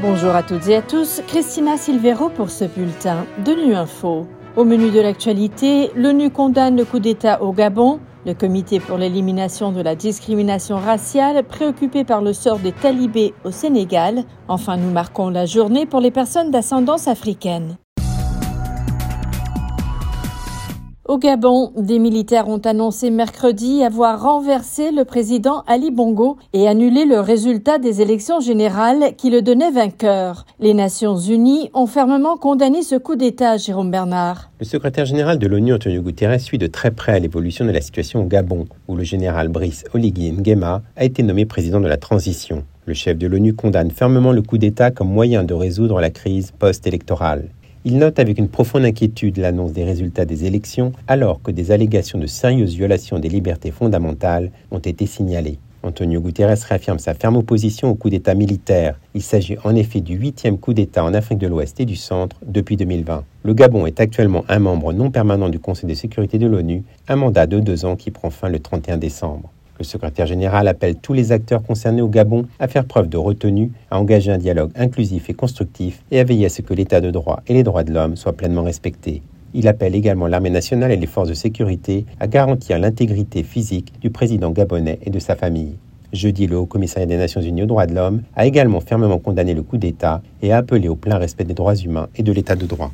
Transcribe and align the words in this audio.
Bonjour 0.00 0.30
à 0.30 0.44
toutes 0.44 0.68
et 0.68 0.76
à 0.76 0.82
tous, 0.82 1.22
Christina 1.26 1.76
Silvero 1.76 2.28
pour 2.28 2.50
ce 2.50 2.64
bulletin 2.66 3.26
de 3.44 3.50
Nu 3.50 3.74
Info. 3.74 4.28
Au 4.54 4.64
menu 4.64 4.92
de 4.92 5.00
l'actualité, 5.00 5.90
l'ONU 5.96 6.30
condamne 6.30 6.76
le 6.76 6.84
coup 6.84 7.00
d'État 7.00 7.42
au 7.42 7.52
Gabon, 7.52 7.98
le 8.24 8.32
comité 8.32 8.78
pour 8.78 8.96
l'élimination 8.96 9.72
de 9.72 9.80
la 9.80 9.96
discrimination 9.96 10.76
raciale 10.76 11.42
préoccupé 11.42 12.04
par 12.04 12.22
le 12.22 12.32
sort 12.32 12.60
des 12.60 12.70
talibés 12.70 13.34
au 13.44 13.50
Sénégal. 13.50 14.22
Enfin, 14.46 14.76
nous 14.76 14.92
marquons 14.92 15.30
la 15.30 15.46
journée 15.46 15.84
pour 15.84 15.98
les 15.98 16.12
personnes 16.12 16.52
d'ascendance 16.52 17.08
africaine. 17.08 17.76
Au 21.08 21.16
Gabon, 21.16 21.72
des 21.74 21.98
militaires 21.98 22.48
ont 22.48 22.58
annoncé 22.58 23.08
mercredi 23.08 23.82
avoir 23.82 24.20
renversé 24.20 24.90
le 24.90 25.06
président 25.06 25.62
Ali 25.66 25.90
Bongo 25.90 26.36
et 26.52 26.68
annulé 26.68 27.06
le 27.06 27.18
résultat 27.20 27.78
des 27.78 28.02
élections 28.02 28.40
générales 28.40 29.16
qui 29.16 29.30
le 29.30 29.40
donnaient 29.40 29.70
vainqueur. 29.70 30.44
Les 30.60 30.74
Nations 30.74 31.16
Unies 31.16 31.70
ont 31.72 31.86
fermement 31.86 32.36
condamné 32.36 32.82
ce 32.82 32.94
coup 32.94 33.16
d'État, 33.16 33.56
Jérôme 33.56 33.90
Bernard. 33.90 34.50
Le 34.60 34.66
secrétaire 34.66 35.06
général 35.06 35.38
de 35.38 35.46
l'ONU, 35.46 35.72
Antonio 35.72 36.02
Guterres, 36.02 36.42
suit 36.42 36.58
de 36.58 36.66
très 36.66 36.90
près 36.90 37.18
l'évolution 37.20 37.64
de 37.64 37.70
la 37.70 37.80
situation 37.80 38.20
au 38.20 38.26
Gabon, 38.26 38.66
où 38.86 38.94
le 38.94 39.02
général 39.02 39.48
Brice 39.48 39.84
Oligui 39.94 40.30
Nguema 40.32 40.82
a 40.94 41.04
été 41.06 41.22
nommé 41.22 41.46
président 41.46 41.80
de 41.80 41.88
la 41.88 41.96
transition. 41.96 42.64
Le 42.84 42.92
chef 42.92 43.16
de 43.16 43.26
l'ONU 43.26 43.54
condamne 43.54 43.90
fermement 43.90 44.32
le 44.32 44.42
coup 44.42 44.58
d'État 44.58 44.90
comme 44.90 45.08
moyen 45.08 45.42
de 45.42 45.54
résoudre 45.54 46.02
la 46.02 46.10
crise 46.10 46.52
post-électorale. 46.58 47.48
Il 47.90 47.96
note 47.96 48.18
avec 48.18 48.36
une 48.36 48.50
profonde 48.50 48.84
inquiétude 48.84 49.38
l'annonce 49.38 49.72
des 49.72 49.82
résultats 49.82 50.26
des 50.26 50.44
élections 50.44 50.92
alors 51.06 51.40
que 51.40 51.50
des 51.50 51.70
allégations 51.70 52.18
de 52.18 52.26
sérieuses 52.26 52.74
violations 52.74 53.18
des 53.18 53.30
libertés 53.30 53.70
fondamentales 53.70 54.50
ont 54.70 54.78
été 54.78 55.06
signalées. 55.06 55.58
Antonio 55.82 56.20
Guterres 56.20 56.58
réaffirme 56.68 56.98
sa 56.98 57.14
ferme 57.14 57.36
opposition 57.36 57.88
au 57.88 57.94
coup 57.94 58.10
d'État 58.10 58.34
militaire. 58.34 59.00
Il 59.14 59.22
s'agit 59.22 59.56
en 59.64 59.74
effet 59.74 60.02
du 60.02 60.16
huitième 60.16 60.58
coup 60.58 60.74
d'État 60.74 61.02
en 61.02 61.14
Afrique 61.14 61.38
de 61.38 61.46
l'Ouest 61.46 61.80
et 61.80 61.86
du 61.86 61.96
Centre 61.96 62.36
depuis 62.44 62.76
2020. 62.76 63.24
Le 63.42 63.54
Gabon 63.54 63.86
est 63.86 64.00
actuellement 64.00 64.44
un 64.50 64.58
membre 64.58 64.92
non 64.92 65.10
permanent 65.10 65.48
du 65.48 65.58
Conseil 65.58 65.88
de 65.88 65.94
sécurité 65.94 66.36
de 66.36 66.46
l'ONU, 66.46 66.82
un 67.08 67.16
mandat 67.16 67.46
de 67.46 67.58
deux 67.58 67.86
ans 67.86 67.96
qui 67.96 68.10
prend 68.10 68.28
fin 68.28 68.50
le 68.50 68.58
31 68.58 68.98
décembre. 68.98 69.50
Le 69.78 69.84
secrétaire 69.84 70.26
général 70.26 70.66
appelle 70.66 70.96
tous 70.96 71.12
les 71.12 71.30
acteurs 71.30 71.62
concernés 71.62 72.02
au 72.02 72.08
Gabon 72.08 72.46
à 72.58 72.66
faire 72.66 72.84
preuve 72.84 73.08
de 73.08 73.16
retenue, 73.16 73.70
à 73.90 73.98
engager 74.00 74.32
un 74.32 74.38
dialogue 74.38 74.72
inclusif 74.74 75.30
et 75.30 75.34
constructif 75.34 76.02
et 76.10 76.18
à 76.18 76.24
veiller 76.24 76.46
à 76.46 76.48
ce 76.48 76.62
que 76.62 76.74
l'état 76.74 77.00
de 77.00 77.10
droit 77.10 77.40
et 77.46 77.54
les 77.54 77.62
droits 77.62 77.84
de 77.84 77.92
l'homme 77.92 78.16
soient 78.16 78.32
pleinement 78.32 78.64
respectés. 78.64 79.22
Il 79.54 79.68
appelle 79.68 79.94
également 79.94 80.26
l'armée 80.26 80.50
nationale 80.50 80.92
et 80.92 80.96
les 80.96 81.06
forces 81.06 81.28
de 81.28 81.34
sécurité 81.34 82.04
à 82.20 82.26
garantir 82.26 82.78
l'intégrité 82.78 83.42
physique 83.42 83.92
du 84.00 84.10
président 84.10 84.50
gabonais 84.50 84.98
et 85.04 85.10
de 85.10 85.18
sa 85.18 85.36
famille. 85.36 85.76
Jeudi, 86.12 86.46
le 86.46 86.56
Haut 86.56 86.66
Commissariat 86.66 87.06
des 87.06 87.16
Nations 87.16 87.40
Unies 87.40 87.62
aux 87.62 87.66
droits 87.66 87.86
de 87.86 87.94
l'homme 87.94 88.22
a 88.34 88.46
également 88.46 88.80
fermement 88.80 89.18
condamné 89.18 89.54
le 89.54 89.62
coup 89.62 89.76
d'État 89.76 90.22
et 90.42 90.52
a 90.52 90.58
appelé 90.58 90.88
au 90.88 90.96
plein 90.96 91.18
respect 91.18 91.44
des 91.44 91.54
droits 91.54 91.76
humains 91.76 92.08
et 92.16 92.22
de 92.22 92.32
l'état 92.32 92.56
de 92.56 92.66
droit. 92.66 92.90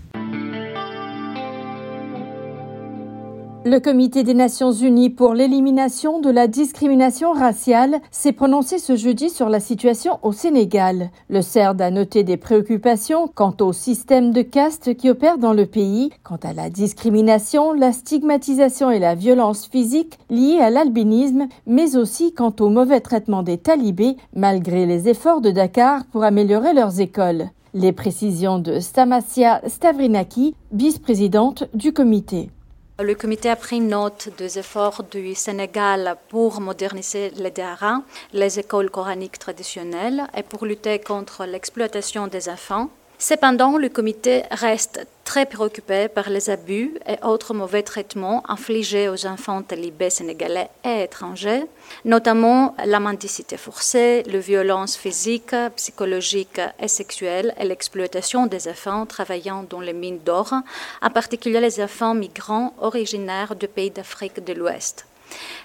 Le 3.66 3.80
Comité 3.80 4.24
des 4.24 4.34
Nations 4.34 4.72
Unies 4.72 5.08
pour 5.08 5.32
l'élimination 5.32 6.20
de 6.20 6.28
la 6.28 6.48
discrimination 6.48 7.32
raciale 7.32 7.96
s'est 8.10 8.32
prononcé 8.32 8.76
ce 8.78 8.94
jeudi 8.94 9.30
sur 9.30 9.48
la 9.48 9.58
situation 9.58 10.18
au 10.22 10.32
Sénégal. 10.32 11.08
Le 11.30 11.40
CERD 11.40 11.80
a 11.80 11.90
noté 11.90 12.24
des 12.24 12.36
préoccupations 12.36 13.26
quant 13.34 13.56
au 13.62 13.72
système 13.72 14.32
de 14.32 14.42
caste 14.42 14.94
qui 14.98 15.08
opère 15.08 15.38
dans 15.38 15.54
le 15.54 15.64
pays, 15.64 16.10
quant 16.24 16.38
à 16.42 16.52
la 16.52 16.68
discrimination, 16.68 17.72
la 17.72 17.92
stigmatisation 17.92 18.90
et 18.90 18.98
la 18.98 19.14
violence 19.14 19.66
physique 19.66 20.18
liée 20.28 20.60
à 20.60 20.68
l'albinisme, 20.68 21.46
mais 21.66 21.96
aussi 21.96 22.34
quant 22.34 22.54
au 22.60 22.68
mauvais 22.68 23.00
traitement 23.00 23.42
des 23.42 23.56
talibés, 23.56 24.18
malgré 24.36 24.84
les 24.84 25.08
efforts 25.08 25.40
de 25.40 25.50
Dakar 25.50 26.04
pour 26.12 26.22
améliorer 26.24 26.74
leurs 26.74 27.00
écoles. 27.00 27.46
Les 27.72 27.92
précisions 27.92 28.58
de 28.58 28.78
Stamasia 28.78 29.62
Stavrinaki, 29.66 30.54
vice-présidente 30.70 31.64
du 31.72 31.94
comité. 31.94 32.50
Le 33.00 33.16
comité 33.16 33.50
a 33.50 33.56
pris 33.56 33.80
note 33.80 34.28
des 34.38 34.56
efforts 34.60 35.02
du 35.02 35.34
Sénégal 35.34 36.16
pour 36.28 36.60
moderniser 36.60 37.30
les 37.30 37.50
Dara, 37.50 38.02
les 38.32 38.60
écoles 38.60 38.88
coraniques 38.88 39.40
traditionnelles, 39.40 40.28
et 40.36 40.44
pour 40.44 40.64
lutter 40.64 41.00
contre 41.00 41.44
l'exploitation 41.44 42.28
des 42.28 42.48
enfants. 42.48 42.90
Cependant, 43.26 43.78
le 43.78 43.88
comité 43.88 44.42
reste 44.50 45.06
très 45.24 45.46
préoccupé 45.46 46.08
par 46.08 46.28
les 46.28 46.50
abus 46.50 46.92
et 47.08 47.16
autres 47.24 47.54
mauvais 47.54 47.82
traitements 47.82 48.42
infligés 48.50 49.08
aux 49.08 49.24
enfants 49.24 49.62
talibés 49.62 50.10
sénégalais 50.10 50.68
et 50.84 51.04
étrangers, 51.04 51.64
notamment 52.04 52.76
la 52.84 53.00
mendicité 53.00 53.56
forcée, 53.56 54.24
les 54.26 54.40
violences 54.40 54.98
physiques, 54.98 55.56
psychologiques 55.74 56.60
et 56.78 56.86
sexuelles 56.86 57.54
et 57.58 57.64
l'exploitation 57.64 58.46
des 58.46 58.68
enfants 58.68 59.06
travaillant 59.06 59.64
dans 59.70 59.80
les 59.80 59.94
mines 59.94 60.20
d'or, 60.22 60.52
en 61.00 61.08
particulier 61.08 61.60
les 61.60 61.80
enfants 61.80 62.12
migrants 62.12 62.74
originaires 62.78 63.56
du 63.56 63.68
pays 63.68 63.90
d'Afrique 63.90 64.44
de 64.44 64.52
l'Ouest. 64.52 65.06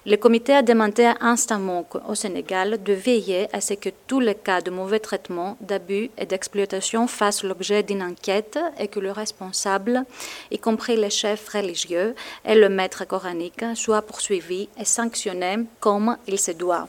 Le 0.06 0.16
comité 0.16 0.54
a 0.54 0.62
demandé 0.62 1.12
instamment 1.20 1.86
au 2.08 2.16
Sénégal 2.16 2.82
de 2.84 2.94
veiller 2.94 3.48
à 3.54 3.62
ce 3.62 3.74
que 3.74 3.90
tous 4.08 4.20
les 4.20 4.36
cas 4.36 4.62
de 4.62 4.72
mauvais 4.72 5.00
traitement, 5.00 5.58
d'abus 5.62 6.10
et 6.18 6.26
d'exploitation 6.26 7.08
fassent 7.08 7.44
l'objet 7.44 7.84
d'une 7.84 8.04
enquête 8.04 8.58
et 8.80 8.88
que 8.88 9.00
le 9.00 9.12
responsable, 9.12 10.04
y 10.52 10.58
compris 10.60 10.96
les 10.96 11.10
chefs 11.10 11.50
religieux 11.50 12.16
et 12.46 12.56
le 12.56 12.70
maître 12.70 13.06
coranique, 13.06 13.64
soient 13.76 14.02
poursuivis 14.02 14.70
et 14.80 14.86
sanctionnés 14.86 15.66
comme 15.80 16.18
il 16.28 16.40
se 16.40 16.52
doit. 16.52 16.88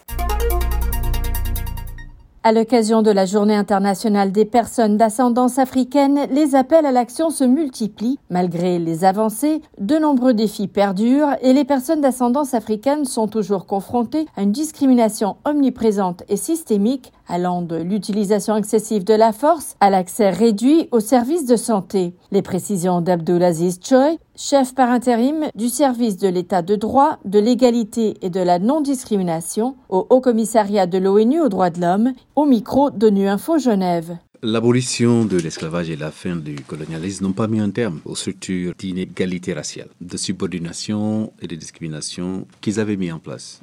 À 2.43 2.53
l'occasion 2.53 3.03
de 3.03 3.11
la 3.11 3.27
Journée 3.27 3.55
internationale 3.55 4.33
des 4.33 4.47
personnes 4.47 4.97
d'ascendance 4.97 5.59
africaine, 5.59 6.21
les 6.31 6.55
appels 6.55 6.87
à 6.87 6.91
l'action 6.91 7.29
se 7.29 7.45
multiplient. 7.45 8.19
Malgré 8.31 8.79
les 8.79 9.05
avancées, 9.05 9.61
de 9.79 9.97
nombreux 9.97 10.33
défis 10.33 10.67
perdurent 10.67 11.37
et 11.43 11.53
les 11.53 11.67
personnes 11.67 12.01
d'ascendance 12.01 12.55
africaine 12.55 13.05
sont 13.05 13.29
toujours 13.29 13.67
confrontées 13.67 14.25
à 14.39 14.43
une 14.43 14.53
discrimination 14.53 15.37
omniprésente 15.45 16.23
et 16.31 16.39
systémique 16.39 17.13
allant 17.29 17.61
de 17.61 17.77
l'utilisation 17.77 18.57
excessive 18.57 19.05
de 19.05 19.13
la 19.15 19.33
force 19.33 19.77
à 19.81 19.91
l'accès 19.91 20.31
réduit 20.31 20.89
aux 20.93 21.01
services 21.01 21.45
de 21.45 21.57
santé. 21.57 22.15
Les 22.33 22.41
précisions 22.41 23.03
d'Abdulaziz 23.03 23.81
Choi, 23.87 24.17
chef 24.41 24.75
par 24.75 24.89
intérim 24.91 25.51
du 25.55 25.69
service 25.69 26.17
de 26.17 26.27
l'état 26.27 26.63
de 26.63 26.75
droit, 26.75 27.19
de 27.27 27.39
l'égalité 27.39 28.15
et 28.23 28.31
de 28.31 28.41
la 28.41 28.59
non-discrimination 28.59 29.77
au 29.91 30.07
Haut 30.09 30.23
Commissariat 30.23 30.87
de 30.87 30.97
l'ONU 30.97 31.43
aux 31.43 31.51
droits 31.51 31.69
de 31.69 31.81
l'homme, 31.81 32.15
au 32.37 32.47
micro 32.47 32.91
de 32.91 33.11
Nu 33.11 33.29
Info 33.29 33.59
Genève. 33.59 34.17
L'abolition 34.43 35.27
de 35.27 35.37
l'esclavage 35.37 35.91
et 35.91 35.97
la 35.97 36.11
fin 36.11 36.37
du 36.37 36.55
colonialisme 36.67 37.27
n'ont 37.27 37.33
pas 37.35 37.49
mis 37.49 37.61
un 37.61 37.69
terme 37.69 38.01
aux 38.07 38.17
structures 38.17 38.73
d'inégalité 38.79 39.53
raciale, 39.53 39.89
de 40.01 40.17
subordination 40.17 41.35
et 41.43 41.47
de 41.47 41.55
discrimination 41.55 42.47
qu'ils 42.63 42.81
avaient 42.81 42.97
mis 42.97 43.13
en 43.13 43.19
place. 43.19 43.61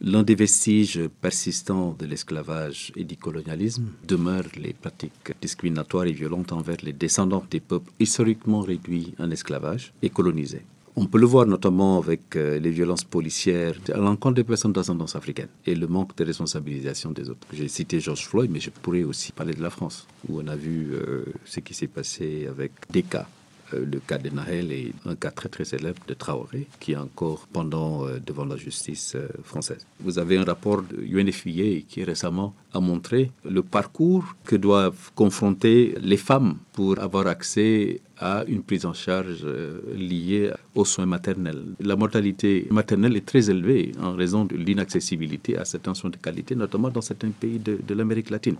L'un 0.00 0.22
des 0.22 0.34
vestiges 0.34 1.00
persistants 1.20 1.96
de 1.98 2.06
l'esclavage 2.06 2.92
et 2.96 3.04
du 3.04 3.16
colonialisme 3.16 3.86
demeure 4.06 4.44
les 4.56 4.72
pratiques 4.72 5.32
discriminatoires 5.40 6.04
et 6.04 6.12
violentes 6.12 6.52
envers 6.52 6.78
les 6.82 6.92
descendants 6.92 7.44
des 7.50 7.60
peuples 7.60 7.90
historiquement 7.98 8.60
réduits 8.60 9.14
en 9.18 9.30
esclavage 9.30 9.92
et 10.02 10.10
colonisés. 10.10 10.64
On 11.00 11.06
peut 11.06 11.18
le 11.18 11.26
voir 11.26 11.46
notamment 11.46 11.96
avec 11.98 12.34
euh, 12.34 12.58
les 12.58 12.70
violences 12.70 13.04
policières 13.04 13.76
à 13.94 13.98
l'encontre 13.98 14.34
des 14.34 14.42
personnes 14.42 14.72
d'ascendance 14.72 15.14
africaine 15.14 15.46
et 15.64 15.76
le 15.76 15.86
manque 15.86 16.16
de 16.16 16.24
responsabilisation 16.24 17.12
des 17.12 17.30
autres. 17.30 17.46
J'ai 17.52 17.68
cité 17.68 18.00
George 18.00 18.26
Floyd, 18.26 18.50
mais 18.50 18.58
je 18.58 18.70
pourrais 18.70 19.04
aussi 19.04 19.30
parler 19.30 19.54
de 19.54 19.62
la 19.62 19.70
France, 19.70 20.08
où 20.28 20.40
on 20.40 20.48
a 20.48 20.56
vu 20.56 20.90
euh, 20.94 21.24
ce 21.44 21.60
qui 21.60 21.72
s'est 21.72 21.86
passé 21.86 22.48
avec 22.50 22.72
des 22.90 23.04
cas 23.04 23.28
le 23.72 23.98
cas 24.00 24.18
de 24.18 24.30
Nahel 24.30 24.72
est 24.72 24.92
un 25.06 25.14
cas 25.14 25.30
très 25.30 25.48
très 25.48 25.64
célèbre 25.64 26.00
de 26.06 26.14
Traoré 26.14 26.66
qui 26.80 26.92
est 26.92 26.96
encore 26.96 27.46
pendant 27.52 28.06
euh, 28.06 28.18
devant 28.24 28.44
la 28.44 28.56
justice 28.56 29.14
euh, 29.14 29.28
française. 29.42 29.86
Vous 30.00 30.18
avez 30.18 30.36
un 30.38 30.44
rapport 30.44 30.82
de 30.82 30.96
UNFIA 31.02 31.82
qui 31.88 32.04
récemment 32.04 32.54
a 32.72 32.80
montré 32.80 33.30
le 33.44 33.62
parcours 33.62 34.24
que 34.44 34.56
doivent 34.56 35.12
confronter 35.14 35.94
les 36.00 36.16
femmes 36.16 36.56
pour 36.72 36.98
avoir 36.98 37.26
accès 37.26 38.00
à 38.18 38.44
une 38.48 38.62
prise 38.62 38.84
en 38.84 38.92
charge 38.92 39.46
liée 39.94 40.50
aux 40.74 40.84
soins 40.84 41.06
maternels. 41.06 41.62
La 41.80 41.94
mortalité 41.96 42.66
maternelle 42.70 43.16
est 43.16 43.24
très 43.24 43.48
élevée 43.48 43.92
en 44.00 44.14
raison 44.14 44.44
de 44.44 44.56
l'inaccessibilité 44.56 45.56
à 45.56 45.64
certains 45.64 45.94
soins 45.94 46.10
de 46.10 46.16
qualité, 46.16 46.56
notamment 46.56 46.88
dans 46.90 47.00
certains 47.00 47.30
pays 47.30 47.60
de 47.60 47.94
l'Amérique 47.94 48.30
latine. 48.30 48.56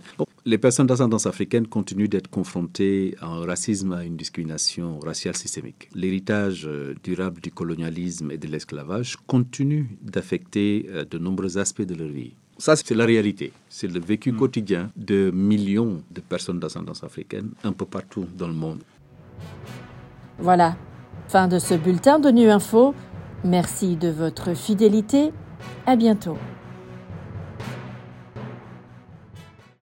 Les 0.49 0.57
personnes 0.57 0.87
d'ascendance 0.87 1.27
africaine 1.27 1.67
continuent 1.67 2.09
d'être 2.09 2.27
confrontées 2.29 3.15
à 3.21 3.27
un 3.27 3.45
racisme, 3.45 3.93
à 3.93 4.03
une 4.03 4.17
discrimination 4.17 4.99
raciale 4.99 5.37
systémique. 5.37 5.89
L'héritage 5.93 6.65
euh, 6.65 6.95
durable 7.03 7.39
du 7.39 7.51
colonialisme 7.51 8.31
et 8.31 8.37
de 8.37 8.47
l'esclavage 8.47 9.15
continue 9.27 9.97
d'affecter 10.01 10.87
euh, 10.89 11.05
de 11.05 11.19
nombreux 11.19 11.59
aspects 11.59 11.83
de 11.83 11.93
leur 11.93 12.07
vie. 12.07 12.33
Ça, 12.57 12.75
c'est 12.75 12.95
la 12.95 13.05
réalité. 13.05 13.53
C'est 13.69 13.87
le 13.87 13.99
vécu 13.99 14.33
quotidien 14.33 14.91
de 14.97 15.31
millions 15.31 16.01
de 16.11 16.19
personnes 16.19 16.59
d'ascendance 16.59 17.03
africaine 17.03 17.51
un 17.63 17.71
peu 17.71 17.85
partout 17.85 18.25
dans 18.35 18.47
le 18.47 18.53
monde. 18.53 18.81
Voilà, 20.39 20.75
fin 21.27 21.47
de 21.47 21.59
ce 21.59 21.75
bulletin 21.75 22.19
de 22.19 22.29
Nu 22.31 22.49
Info. 22.49 22.95
Merci 23.45 23.95
de 23.95 24.09
votre 24.09 24.55
fidélité. 24.55 25.31
À 25.85 25.95
bientôt. 25.95 26.37